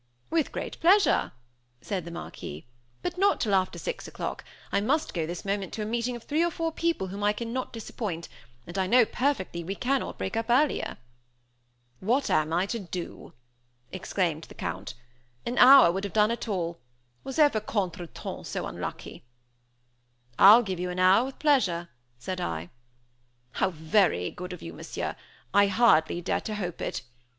"With 0.31 0.51
great 0.51 0.79
pleasure," 0.79 1.31
said 1.79 2.05
the 2.05 2.09
Marquis, 2.09 2.65
"but 3.03 3.19
not 3.19 3.39
till 3.39 3.53
after 3.53 3.77
six 3.77 4.07
o'clock. 4.07 4.43
I 4.71 4.81
must 4.81 5.13
go 5.13 5.27
this 5.27 5.45
moment 5.45 5.73
to 5.73 5.83
a 5.83 5.85
meeting 5.85 6.15
of 6.15 6.23
three 6.23 6.43
or 6.43 6.49
four 6.49 6.71
people 6.71 7.09
whom 7.09 7.23
I 7.23 7.33
cannot 7.33 7.71
disappoint, 7.71 8.27
and 8.65 8.79
I 8.79 8.87
know, 8.87 9.05
perfectly, 9.05 9.63
we 9.63 9.75
cannot 9.75 10.17
break 10.17 10.35
up 10.35 10.47
earlier." 10.49 10.97
"What 11.99 12.31
am 12.31 12.51
I 12.51 12.65
to 12.65 12.79
do?" 12.79 13.33
exclaimed 13.91 14.45
the 14.45 14.55
Count, 14.55 14.95
"an 15.45 15.59
hour 15.59 15.91
would 15.91 16.03
have 16.05 16.13
done 16.13 16.31
it 16.31 16.47
all. 16.47 16.79
Was 17.23 17.37
ever 17.37 17.59
contretemps 17.59 18.49
so 18.49 18.65
unlucky?" 18.65 19.23
"I'll 20.39 20.63
give 20.63 20.79
you 20.79 20.89
an 20.89 20.97
hour, 20.97 21.25
with 21.25 21.37
pleasure," 21.37 21.89
said 22.17 22.41
I. 22.41 22.71
"How 23.51 23.69
very 23.69 24.31
good 24.31 24.51
of 24.51 24.63
you, 24.63 24.73
Monsieur, 24.73 25.15
I 25.53 25.67
hardly 25.67 26.21
dare 26.21 26.41
to 26.41 26.55
hope 26.55 26.81
it. 26.81 27.03